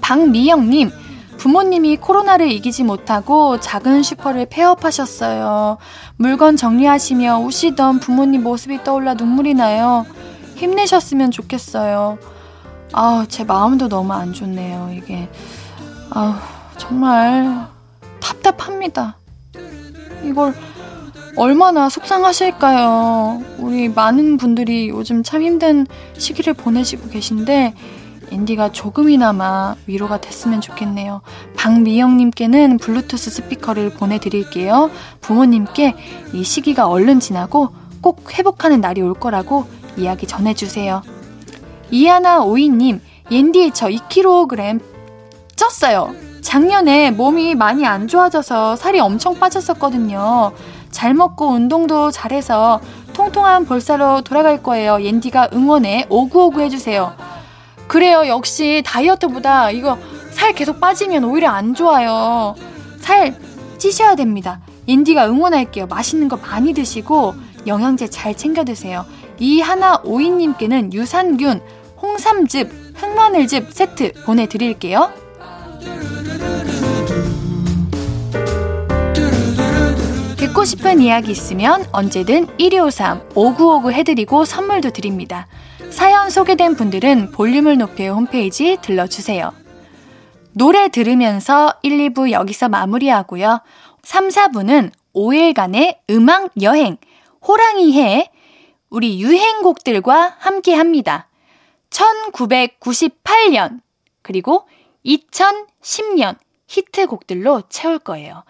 [0.01, 0.91] 박미영님
[1.37, 5.79] 부모님이 코로나를 이기지 못하고 작은 슈퍼를 폐업하셨어요.
[6.17, 10.07] 물건 정리하시며 우시던 부모님 모습이 떠올라 눈물이 나요.
[10.57, 12.19] 힘내셨으면 좋겠어요.
[12.93, 15.29] 아, 제 마음도 너무 안 좋네요, 이게.
[16.11, 16.41] 아,
[16.79, 17.67] 정말
[18.21, 19.19] 답답합니다.
[20.27, 20.55] 이걸
[21.37, 23.43] 얼마나 속상하실까요?
[23.59, 25.87] 우리 많은 분들이 요즘 참 힘든
[26.17, 27.75] 시기를 보내시고 계신데,
[28.31, 31.21] 앤디가 조금이나마 위로가 됐으면 좋겠네요.
[31.57, 34.91] 박미영님께는 블루투스 스피커를 보내드릴게요.
[35.21, 35.95] 부모님께
[36.33, 37.69] 이 시기가 얼른 지나고
[38.01, 41.03] 꼭 회복하는 날이 올 거라고 이야기 전해주세요.
[41.91, 44.81] 이하나 오이님, 옌디 저 2kg
[45.55, 46.26] 쪘어요.
[46.47, 50.53] 작년에 몸이 많이 안 좋아져서 살이 엄청 빠졌었거든요.
[50.93, 52.81] 잘 먹고 운동도 잘해서
[53.13, 55.03] 통통한 볼살로 돌아갈 거예요.
[55.03, 57.15] 옌디가 응원에 오구오구 해주세요.
[57.89, 58.29] 그래요.
[58.29, 59.99] 역시 다이어트보다 이거
[60.31, 62.55] 살 계속 빠지면 오히려 안 좋아요.
[63.01, 63.35] 살
[63.79, 64.61] 찌셔야 됩니다.
[64.87, 65.89] 옌디가 응원할게요.
[65.89, 67.35] 맛있는 거 많이 드시고
[67.67, 69.05] 영양제 잘 챙겨 드세요.
[69.41, 71.61] 이하나 오이님께는 유산균,
[72.01, 75.26] 홍삼즙, 흑마늘즙 세트 보내드릴게요.
[80.57, 85.47] 듣고 싶은 이야기 있으면 언제든 1253 5959 해드리고 선물도 드립니다.
[85.91, 89.53] 사연 소개된 분들은 볼륨을 높여 홈페이지 들러주세요.
[90.53, 93.61] 노래 들으면서 1, 2부 여기서 마무리하고요.
[94.03, 96.97] 3, 4부는 5일간의 음악 여행,
[97.47, 98.31] 호랑이 해,
[98.89, 101.29] 우리 유행곡들과 함께 합니다.
[101.91, 103.81] 1998년,
[104.23, 104.67] 그리고
[105.05, 108.45] 2010년 히트곡들로 채울 거예요.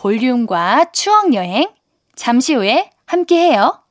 [0.00, 1.68] 볼륨과 추억여행,
[2.16, 3.82] 잠시 후에 함께 해요.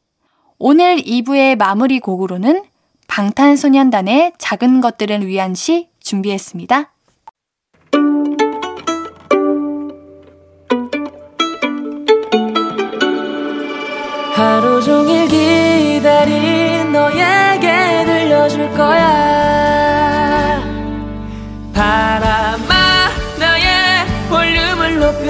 [0.57, 2.63] 오늘 2부의 마무리 곡으로는
[3.07, 6.91] 방탄소년단의 작은 것들을 위한 시 준비했습니다.
[14.33, 15.38] 하루 종일 기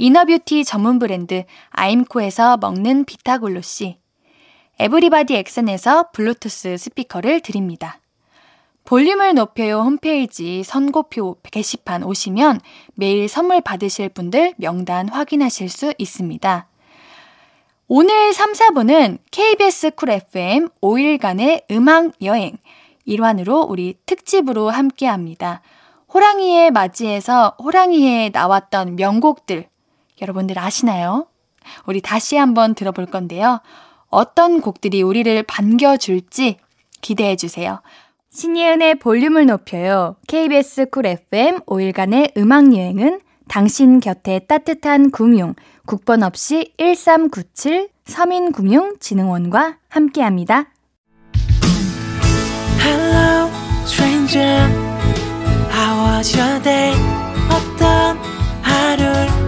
[0.00, 3.98] inner beauty 전문 브랜드 아임코에서 먹는 비타글로시,
[4.78, 7.98] 에브리바디 엑센에서 블루투스 스피커를 드립니다.
[8.84, 12.60] 볼륨을 높여요 홈페이지 선곡표 게시판 오시면
[12.94, 16.68] 매일 선물 받으실 분들 명단 확인하실 수 있습니다.
[17.88, 22.56] 오늘 3, 4부는 KBS 쿨 FM 5일간의 음악 여행,
[23.04, 25.60] 일환으로 우리 특집으로 함께 합니다.
[26.14, 29.66] 호랑이의 맞이에서 호랑이에 나왔던 명곡들
[30.20, 31.26] 여러분들 아시나요?
[31.86, 33.60] 우리 다시 한번 들어볼 건데요.
[34.08, 36.56] 어떤 곡들이 우리를 반겨줄지
[37.00, 37.80] 기대해 주세요.
[38.30, 40.16] 신예은의 볼륨을 높여요.
[40.26, 45.54] KBS 쿨 FM 5일간의 음악 여행은 당신 곁에 따뜻한 금융,
[45.86, 50.66] 국번 없이 1397 서민금융진흥원과 함께합니다.
[52.80, 53.50] Hello,
[53.84, 54.68] stranger.
[55.72, 56.94] How was your day?
[57.50, 58.18] 어떤
[58.62, 59.47] 하루를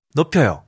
[0.13, 0.63] 높여요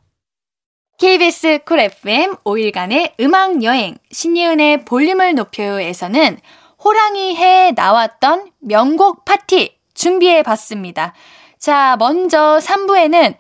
[1.00, 6.40] KBS 쿨 FM 5일간의 음악 여행 신예은의 볼륨을 높여요에서는
[6.84, 11.14] 호랑이 해에 나왔던 명곡 파티 준비해 봤습니다.
[11.58, 13.36] 자, 먼저 3부에는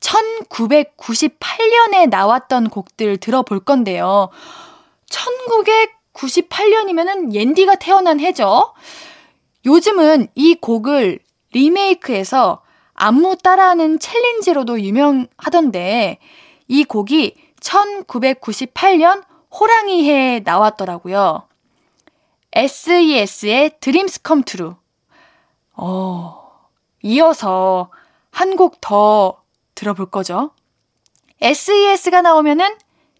[0.00, 4.30] 1998년에 나왔던 곡들 들어볼 건데요.
[5.06, 8.74] 1900 98년이면은 옌디가 태어난 해죠.
[9.64, 11.20] 요즘은 이 곡을
[11.52, 12.62] 리메이크해서
[13.00, 16.18] 안무 따라하는 챌린지로도 유명하던데
[16.66, 21.46] 이 곡이 1998년 호랑이 해에 나왔더라고요.
[22.52, 24.74] SES의 Dreams Come True.
[25.74, 26.50] 어,
[27.02, 27.90] 이어서
[28.30, 29.42] 한 곡 더
[29.74, 30.50] 들어볼 거죠.
[31.40, 32.76] SES가 나오면은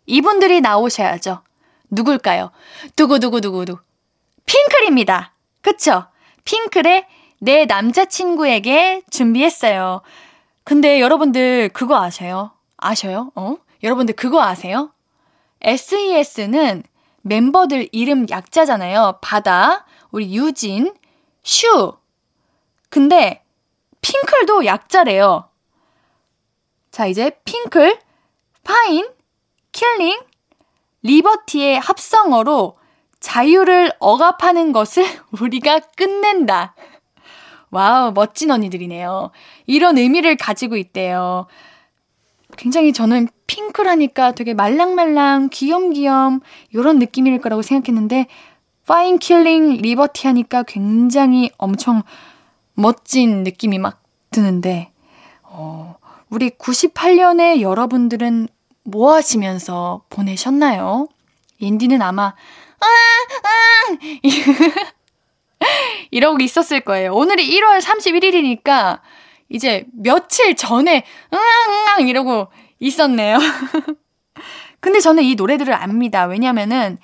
[0.07, 1.43] 이분들이 나오셔야죠.
[1.91, 2.51] 누굴까요?
[2.97, 3.79] 두구두구두구두.
[4.45, 5.35] 핑클입니다.
[5.61, 6.07] 그쵸?
[6.45, 7.07] 핑클의
[7.39, 10.03] 내 남자친구에게 준비했어요.
[10.65, 12.53] 근데 여러분들 그거 아세요?
[12.77, 13.33] 아셔요?
[13.35, 13.57] 어?
[13.83, 14.93] 여러분들 그거 아세요?
[15.61, 16.83] SES는
[17.23, 19.19] 멤버들 이름 약자잖아요.
[19.21, 20.95] 바다, 우리 유진,
[21.43, 21.97] 슈.
[22.91, 23.43] 근데
[24.01, 25.49] 핑클도 약자래요.
[26.91, 27.99] 자, 이제 핑클,
[28.65, 29.09] Fine,
[29.73, 30.21] Killing,
[31.03, 32.79] Liberty의 합성어로
[33.21, 35.05] 자유를 억압하는 것을
[35.41, 36.75] 우리가 끝낸다.
[37.71, 39.31] wow, 멋진 언니들이네요.
[39.67, 41.47] 이런 의미를 가지고 있대요.
[42.57, 46.41] 굉장히 저는 핑클이라니까 되게 말랑말랑, 귀염귀염,
[46.73, 48.27] 이런 느낌일 거라고 생각했는데,
[48.87, 52.03] Fine Killing Liberty 하니까 굉장히 엄청
[52.75, 54.91] 멋진 느낌이 막 드는데,
[55.43, 55.97] 어,
[56.31, 58.49] 우리 98년에 여러분들은
[58.85, 61.09] 뭐 하시면서 보내셨나요?
[61.61, 62.25] 옌디는 아마,
[62.81, 63.99] 아, 아!
[66.11, 67.13] 이러고 있었을 거예요.
[67.15, 69.01] 오늘이 1월 31일이니까
[69.49, 72.49] 이제 며칠 전에 응앙응앙 이러고
[72.81, 73.39] 있었네요.
[74.81, 76.25] 근데 저는 이 노래들을 압니다.
[76.27, 76.99] 왜냐면은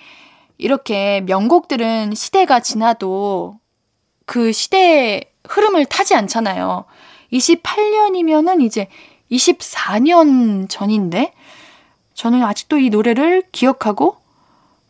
[0.59, 3.59] 이렇게 명곡들은 시대가 지나도
[4.27, 6.85] 그 시대의 흐름을 타지 않잖아요.
[7.33, 8.88] 28년이면은 이제
[9.31, 11.33] 24년 전인데
[12.14, 14.17] 저는 아직도 이 노래를 기억하고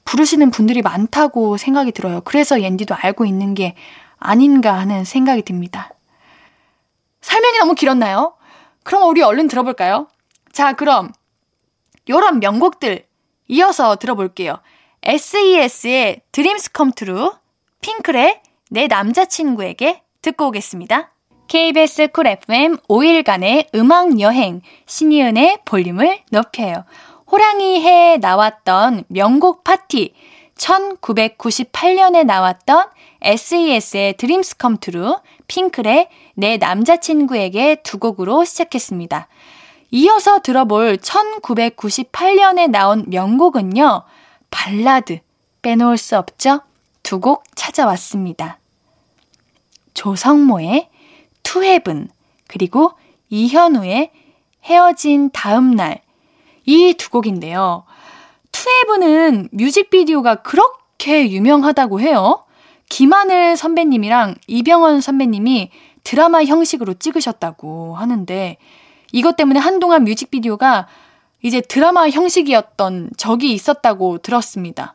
[0.05, 2.21] 부르시는 분들이 많다고 생각이 들어요.
[2.23, 3.75] 그래서 옌디도 알고 있는 게
[4.19, 5.91] 아닌가 하는 생각이 듭니다.
[7.21, 8.35] 설명이 너무 길었나요?
[8.83, 10.09] 그럼 우리 얼른 들어볼까요?
[10.53, 11.11] 자, 그럼
[12.09, 13.07] 요런 명곡들
[13.49, 14.61] 이어서 들어볼게요.
[15.03, 17.31] SES의 Dreams Come True,
[17.81, 18.41] 핑클의
[18.71, 21.11] 내 남자친구에게 듣고 오겠습니다.
[21.47, 26.85] KBS 쿨 FM 5일간의 음악 여행 신예은의 볼륨을 높여요.
[27.35, 30.15] 호랑이 해에 나왔던 명곡 파티
[30.55, 32.87] 1998년에 나왔던
[33.23, 35.15] SES의 Dreams Come True,
[35.49, 39.27] 핑클의 내 남자친구에게 두 곡으로 시작했습니다.
[39.91, 44.05] 이어서 들어볼 1998년에 나온 명곡은요,
[44.53, 45.19] 발라드.
[45.61, 46.61] 빼놓을 수 없죠?
[47.03, 48.61] 두 곡 찾아왔습니다.
[49.95, 50.89] 조성모의
[51.43, 52.11] To Heaven,
[52.47, 52.93] 그리고
[53.29, 54.13] 이현우의
[54.63, 56.04] 헤어진 다음 날.
[56.67, 57.85] 이 두 곡인데요.
[58.53, 62.45] 투헤븐은 뮤직비디오가 그렇게 유명하다고 해요.
[62.89, 65.71] 김하늘 선배님이랑 이병헌 선배님이
[66.05, 68.59] 드라마 형식으로 찍으셨다고 하는데,
[69.13, 70.87] 이것 때문에 한동안 뮤직비디오가
[71.43, 74.95] 이제 드라마 형식이었던 적이 있었다고 들었습니다.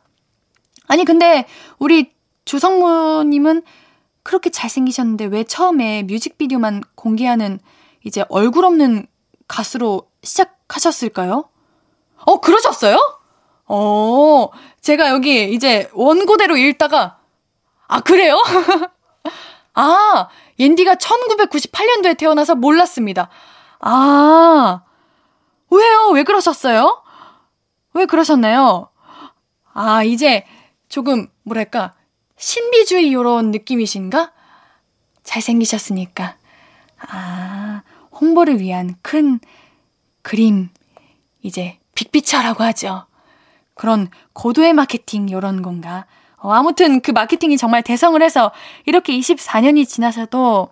[0.86, 1.46] 아니, 근데
[1.78, 2.12] 우리
[2.44, 3.62] 조성모님은
[4.22, 7.60] 그렇게 잘생기셨는데 왜 처음에 뮤직비디오만 공개하는
[8.04, 9.06] 이제 얼굴 없는
[9.46, 11.49] 가수로 시작하셨을까요?
[12.26, 12.98] 어, 그러셨어요?
[13.66, 14.48] 어,
[14.80, 17.18] 제가 여기 이제 원고대로 읽다가,
[17.86, 18.36] 아, 그래요?
[19.74, 20.28] 아,
[20.58, 23.30] 옌디가 1998년도에 태어나서 몰랐습니다.
[23.80, 24.82] 아,
[25.70, 26.10] 왜요?
[26.12, 27.02] 왜 그러셨어요?
[27.94, 28.90] 왜 그러셨나요?
[29.72, 30.44] 아, 이제
[30.88, 31.94] 조금, 뭐랄까,
[32.36, 34.32] 신비주의 요런 느낌이신가?
[35.22, 36.36] 잘생기셨으니까.
[37.08, 37.82] 아,
[38.20, 39.40] 홍보를 위한 큰
[40.22, 40.68] 그림,
[41.42, 43.04] 이제 빅피처라고 하죠.
[43.74, 46.06] 그런 고도의 마케팅 요런 건가?
[46.36, 48.52] 어, 아무튼 그 마케팅이 정말 대성을 해서
[48.86, 50.70] 이렇게 24년이 지나서도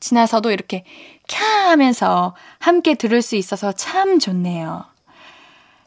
[0.00, 0.84] 지나서도 이렇게
[1.28, 4.84] 캬 하면서 함께 들을 수 있어서 참 좋네요.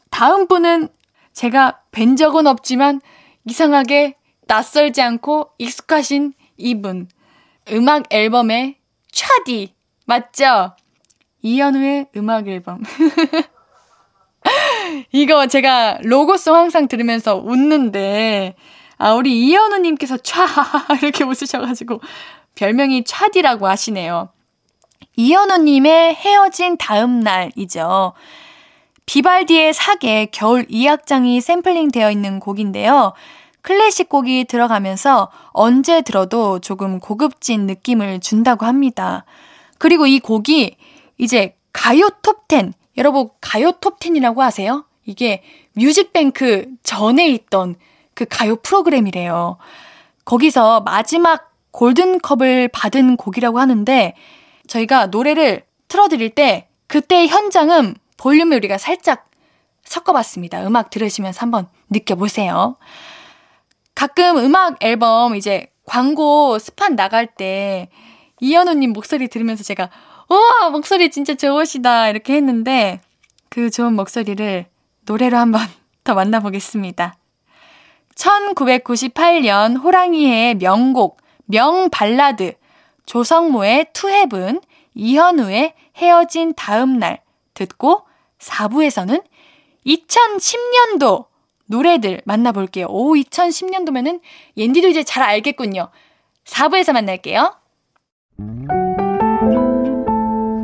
[0.09, 0.89] 다음 분은
[1.33, 3.01] 제가 뵌 적은 없지만
[3.45, 4.15] 이상하게
[4.47, 7.07] 낯설지 않고 익숙하신 이분.
[7.71, 8.77] 음악 앨범의
[9.11, 9.75] 차디.
[10.05, 10.75] 맞죠?
[11.43, 12.83] 이현우의 음악 앨범.
[15.11, 18.55] 이거 제가 로고송 항상 들으면서 웃는데,
[18.97, 20.45] 아, 우리 이현우님께서 촤!
[21.01, 22.01] 이렇게 웃으셔가지고,
[22.55, 24.29] 별명이 차디라고 하시네요.
[25.15, 28.13] 이현우님의 헤어진 다음 날이죠.
[29.05, 33.13] 비발디의 사계 겨울 2악장이 샘플링 되어 있는 곡인데요.
[33.61, 39.25] 클래식 곡이 들어가면서 언제 들어도 조금 고급진 느낌을 준다고 합니다.
[39.77, 40.77] 그리고 이 곡이
[41.17, 44.85] 이제 가요 톱10, 여러분 가요 톱10이라고 아세요?
[45.05, 45.41] 이게
[45.73, 47.75] 뮤직뱅크 전에 있던
[48.13, 49.57] 그 가요 프로그램이래요.
[50.25, 54.13] 거기서 마지막 골든컵을 받은 곡이라고 하는데
[54.67, 59.29] 저희가 노래를 틀어드릴 때 그때 현장은 볼륨을 우리가 살짝
[59.85, 60.67] 섞어봤습니다.
[60.67, 62.75] 음악 들으시면서 한번 느껴보세요.
[63.95, 67.89] 가끔 음악 앨범 이제 광고 스판 나갈 때
[68.41, 69.89] 이현우님 목소리 들으면서 제가 우
[70.29, 73.01] 와 목소리 진짜 좋으시다 이렇게 했는데
[73.49, 74.65] 그 좋은 목소리를
[75.01, 75.61] 노래로 한번
[76.03, 77.15] 더 만나보겠습니다.
[78.15, 82.53] 1998년 호랑이의 명곡 명발라드
[83.05, 84.61] 조성모의 투헤븐,
[84.93, 87.21] 이현우의 헤어진 다음 날
[87.55, 88.03] 듣고
[88.37, 89.23] 4부에서는
[89.85, 91.25] 2010년도
[91.65, 92.85] 노래들 만나볼게요.
[92.89, 94.21] 오, 2010년도면은
[94.57, 95.89] 옌디도 이제 잘 알겠군요.
[96.45, 97.55] 4부에서 만날게요.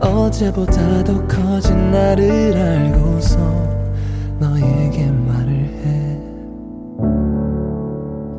[0.00, 3.38] 어제보다 더 커진 나를 알고서
[4.38, 6.18] 너에게 말을 해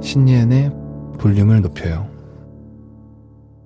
[0.02, 0.72] 신예은의
[1.20, 2.08] 볼륨을 높여요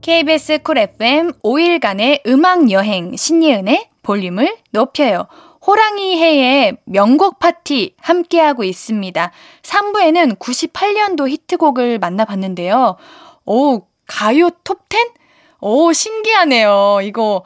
[0.02, 5.28] KBS 쿨 FM 5일간의 음악 여행 신예은의 볼륨을 높여요.
[5.66, 9.32] 호랑이 해의 명곡 파티 함께하고 있습니다.
[9.62, 12.98] 3부에는 98년도 히트곡을 만나봤는데요.
[13.46, 15.14] 오, 가요 톱10?
[15.62, 17.00] 오, 신기하네요.
[17.04, 17.46] 이거,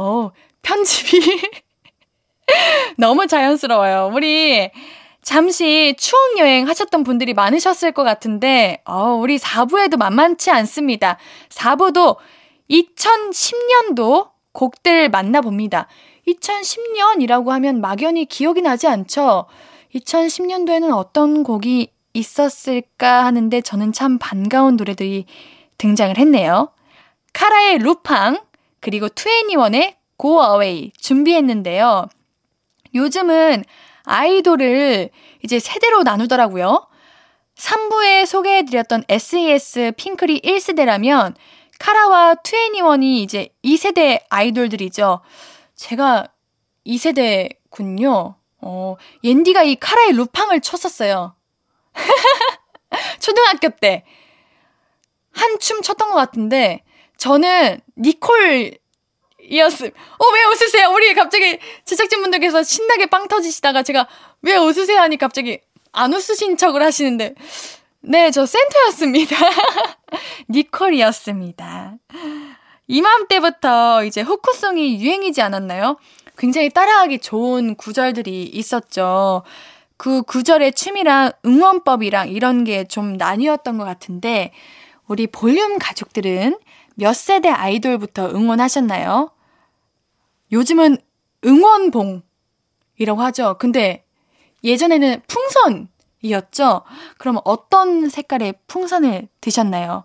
[0.00, 0.32] 어,
[0.62, 1.20] 편집이
[2.96, 4.10] 너무 자연스러워요.
[4.14, 4.70] 우리
[5.20, 11.18] 잠시 추억 여행 하셨던 분들이 많으셨을 것 같은데, 어, 우리 4부에도 만만치 않습니다.
[11.50, 12.16] 4부도
[12.70, 15.86] 2010년도 곡들 만나봅니다.
[16.26, 19.44] 2010년이라고 하면 막연히 기억이 나지 않죠?
[19.94, 25.26] 2010년도에는 어떤 곡이 있었을까 하는데 저는 참 반가운 노래들이
[25.76, 26.70] 등장을 했네요.
[27.34, 28.38] 카라의 루팡,
[28.80, 32.08] 그리고 투애니원의 Go Away 준비했는데요.
[32.94, 33.64] 요즘은
[34.04, 35.10] 아이돌을
[35.44, 36.86] 이제 세대로 나누더라고요.
[37.56, 41.34] 3부에 소개해드렸던 SES 핑클이 1세대라면
[41.78, 45.20] 카라와 투애니원이 이제 2세대 아이돌들이죠.
[45.76, 46.28] 제가
[46.86, 48.34] 2세대군요.
[48.62, 51.34] 어, 옌디가 이 카라의 루팡을 쳤었어요.
[53.20, 54.04] 초등학교 때.
[55.32, 56.82] 한 춤 췄던 것 같은데,
[57.20, 58.78] 저는 니콜
[59.42, 59.88] 이었음.
[59.88, 60.88] 어, 왜 웃으세요?
[60.90, 64.08] 우리 갑자기 제작진분들께서 신나게 빵 터지시다가 제가
[64.42, 64.98] 왜 웃으세요?
[65.00, 65.60] 하니 갑자기
[65.92, 67.34] 안 웃으신 척을 하시는데.
[68.00, 69.36] 네, 저 센터였습니다.
[70.48, 71.94] 니콜이었습니다.
[72.86, 75.98] 이맘때부터 이제 후크송이 유행이지 않았나요?
[76.38, 79.42] 굉장히 따라하기 좋은 구절들이 있었죠.
[79.98, 84.52] 그 구절의 춤이랑 응원법이랑 이런 게 좀 나뉘었던 것 같은데,
[85.06, 86.56] 우리 볼륨 가족들은
[87.00, 89.30] 몇 세대 아이돌부터 응원하셨나요?
[90.52, 90.98] 요즘은
[91.46, 93.56] 응원봉이라고 하죠.
[93.58, 94.04] 근데
[94.62, 96.82] 예전에는 풍선이었죠.
[97.16, 100.04] 그럼 어떤 색깔의 풍선을 드셨나요?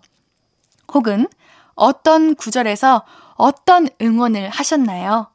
[0.94, 1.26] 혹은
[1.74, 5.30] 어떤 구절에서 어떤 응원을 하셨나요?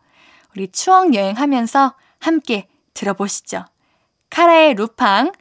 [0.56, 3.66] 우리 추억 여행하면서 함께 들어보시죠.
[4.32, 5.32] 카라의 루팡,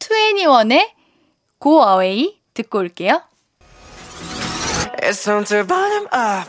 [0.00, 0.90] 2NE1의
[1.60, 3.29] Go Away 듣고 올게요.
[5.02, 6.46] It's time to volume up.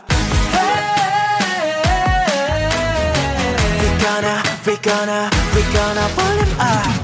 [3.80, 7.02] We gonna, we gonna, we gonna volume up.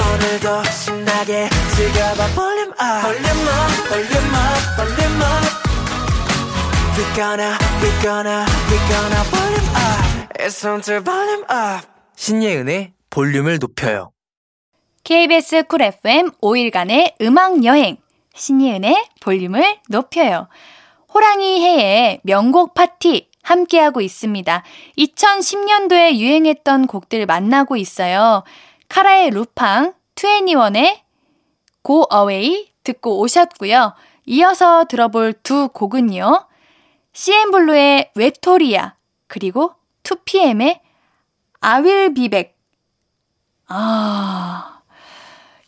[0.00, 3.02] 오늘도 신나게 즐겨봐 volume up.
[3.04, 5.44] Volume up, volume up, volume up.
[6.96, 10.32] We gonna, we gonna, we gonna volume up.
[10.40, 11.86] It's time to volume up.
[12.16, 14.15] 신예은의 볼륨을 높여요.
[15.06, 17.96] KBS 쿨 FM 5일간의 음악 여행.
[18.34, 20.48] 신예은의 볼륨을 높여요.
[21.14, 24.64] 호랑이 해의 명곡 파티 함께하고 있습니다.
[24.98, 28.42] 2010년도에 유행했던 곡들 만나고 있어요.
[28.88, 31.02] 카라의 루팡, 2NE1의
[31.84, 33.94] Go Away 듣고 오셨고요.
[34.26, 36.48] 이어서 들어볼 두 곡은요.
[37.12, 38.96] CN블루의 외톨이야,
[39.28, 40.80] 그리고 2PM의
[41.60, 42.54] I will be back.
[43.68, 44.75] 아,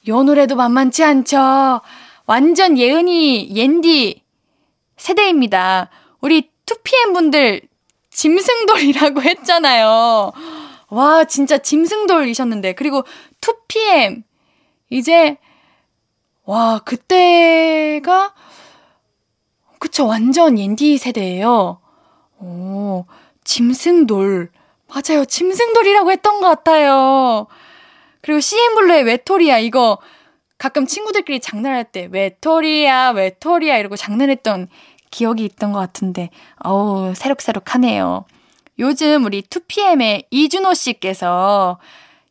[0.09, 1.81] 요 노래도 만만치 않죠.
[2.27, 4.23] 완전 예은이, 옌디
[4.97, 5.91] 세대입니다.
[6.21, 7.63] 우리 2PM 분들
[8.11, 10.33] 짐승돌이라고 했잖아요.
[10.89, 12.73] 와, 진짜 짐승돌이셨는데.
[12.75, 13.05] 그리고
[13.41, 14.23] 2PM.
[14.91, 15.37] 이제,
[16.45, 18.35] 와, 그때가
[19.79, 20.07] 그쵸.
[20.07, 21.81] 완전 옌디 세대예요.
[22.39, 23.05] 오,
[23.45, 24.51] 짐승돌.
[24.89, 25.25] 맞아요.
[25.27, 27.47] 짐승돌이라고 했던 것 같아요.
[28.29, 29.57] 그리고 CN블루의 외톨이야.
[29.57, 29.97] 이거
[30.59, 34.69] 가끔 친구들끼리 장난할 때 외톨이야, 외톨이야 이러고 장난했던
[35.11, 36.29] 기억이 있던 것 같은데,
[36.63, 38.27] 어우, 새록새록하네요.
[38.81, 41.79] 요즘 우리 2PM의 이준호 씨께서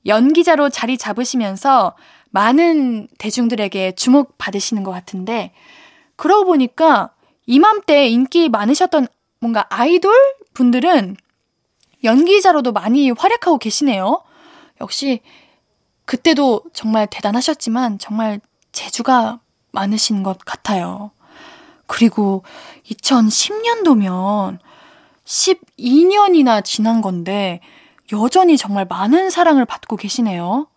[0.05, 1.95] 연기자로 자리 잡으시면서
[2.29, 5.51] 많은 대중들에게 주목받으시는 것 같은데,
[6.15, 7.09] 그러고 보니까
[7.47, 9.07] 이맘때 인기 많으셨던
[9.39, 10.13] 뭔가 아이돌
[10.53, 11.17] 분들은
[12.03, 14.21] 연기자로도 많이 활약하고 계시네요.
[14.79, 15.21] 역시
[16.07, 18.39] 그때도 정말 대단하셨지만 정말
[18.71, 19.39] 재주가
[19.71, 21.11] 많으신 것 같아요.
[21.85, 22.43] 그리고
[22.89, 24.57] 2010년도면
[25.25, 27.59] 12년이나 지난 건데
[28.13, 30.67] 여전히 정말 많은 사랑을 받고 계시네요.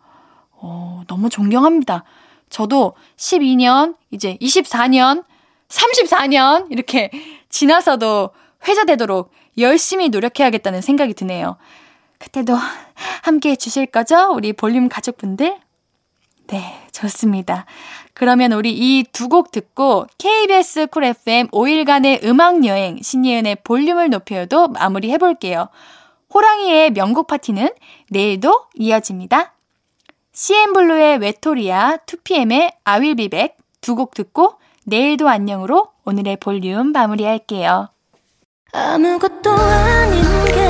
[0.51, 2.03] 어, 너무 존경합니다.
[2.49, 5.24] 저도 12년, 이제 24년
[5.68, 7.11] 34년 이렇게
[7.49, 8.31] 지나서도
[8.66, 11.57] 회자되도록 열심히 노력해야겠다는 생각이 드네요.
[12.21, 12.55] 그때도
[13.23, 14.31] 함께 해주실 거죠?
[14.33, 15.57] 우리 볼륨 가족분들?
[16.49, 17.64] 네, 좋습니다.
[18.14, 25.11] 그러면 우리 이 두 곡 듣고 KBS 쿨 FM 5일간의 음악여행 신예은의 볼륨을 높여요 마무리
[25.12, 25.68] 해볼게요.
[26.35, 27.71] 호랑이의 명곡 파티는
[28.11, 29.55] 내일도 이어집니다.
[30.33, 34.55] CN블루의 외토리아, 2PM의 I will be back 두곡 듣고
[34.85, 37.89] 내일도 안녕으로 오늘의 볼륨 마무리할게요.
[38.73, 40.70] 아무것도 아닌 게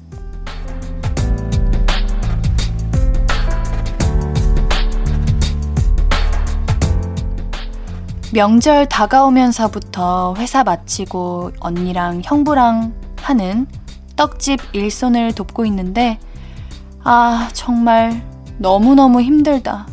[8.33, 13.67] 명절 다가오면서부터 회사 마치고 언니랑 형부랑 하는
[14.15, 16.17] 떡집 일손을 돕고 있는데,
[17.03, 18.25] 아, 정말
[18.57, 19.85] 너무너무 힘들다.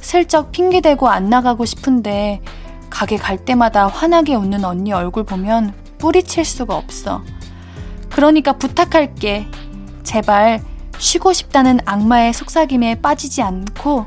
[0.00, 2.42] 슬쩍 핑계대고 안 나가고 싶은데,
[2.90, 7.22] 가게 갈 때마다 환하게 웃는 언니 얼굴 보면 뿌리칠 수가 없어.
[8.10, 9.46] 그러니까 부탁할게.
[10.02, 10.60] 제발
[10.98, 14.04] 쉬고 싶다는 악마의 속삭임에 빠지지 않고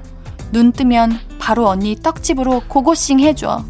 [0.52, 3.64] 눈 뜨면 바로 언니 떡집으로 고고싱 해줘.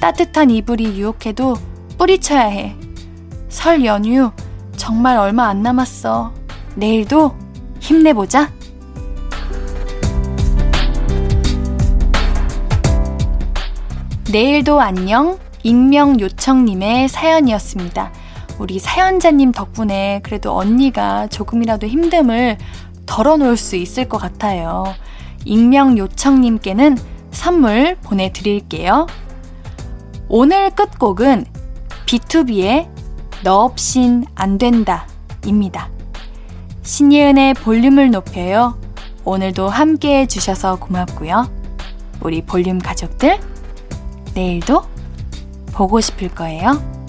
[0.00, 1.54] 따뜻한 이불이 유혹해도
[1.98, 2.74] 뿌리쳐야 해.
[3.50, 4.32] 설 연휴
[4.78, 6.32] 정말 얼마 안 남았어.
[6.74, 7.36] 내일도
[7.80, 8.50] 힘내보자.
[14.32, 15.38] 내일도 안녕.
[15.64, 18.10] 익명 요청님의 사연이었습니다.
[18.58, 22.56] 우리 사연자님 덕분에 그래도 언니가 조금이라도 힘듦을
[23.04, 24.94] 덜어놓을 수 있을 것 같아요.
[25.46, 26.98] 익명 요청님께는
[27.30, 29.06] 선물 보내드릴게요.
[30.28, 31.46] 오늘 끝곡은
[32.04, 32.88] B2B의
[33.44, 35.06] 너 없인 안 된다
[35.44, 35.88] 입니다.
[36.82, 38.78] 신예은의 볼륨을 높여요.
[39.24, 41.50] 오늘도 함께 해주셔서 고맙고요.
[42.20, 43.38] 우리 볼륨 가족들,
[44.34, 44.82] 내일도
[45.72, 47.05] 보고 싶을 거예요.